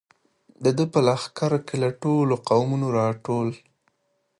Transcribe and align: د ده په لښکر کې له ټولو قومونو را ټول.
د 0.63 0.65
ده 0.77 0.85
په 0.93 0.99
لښکر 1.07 1.51
کې 1.67 1.75
له 1.83 1.89
ټولو 2.01 2.33
قومونو 2.49 2.87
را 2.97 3.07
ټول. 3.25 3.49